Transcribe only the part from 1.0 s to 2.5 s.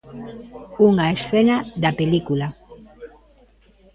escena da película.